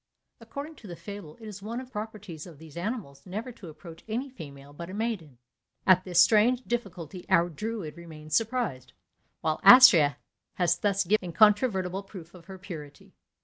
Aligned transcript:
According 0.39 0.77
to 0.77 0.95
fable, 0.95 1.35
it 1.39 1.45
is 1.47 1.61
one 1.61 1.79
of 1.79 1.85
the 1.85 1.91
properties 1.91 2.47
of 2.47 2.57
these 2.57 2.75
animals 2.75 3.23
never 3.27 3.51
to 3.51 3.69
approach 3.69 4.03
any 4.07 4.31
female 4.31 4.73
but 4.73 4.89
a 4.89 4.95
maiden: 4.95 5.37
at 5.85 6.05
this 6.05 6.19
strange 6.19 6.63
difficulty 6.63 7.23
our 7.29 7.49
druid 7.49 7.95
remains 7.97 8.35
surprised; 8.35 8.93
while 9.41 9.61
Astrea 9.63 10.17
has 10.55 10.79
thus 10.79 11.03
given 11.03 11.23
an 11.23 11.29
incontrovertible 11.33 12.01
proof 12.01 12.33
of 12.33 12.45
her 12.45 12.57
purity. 12.57 13.13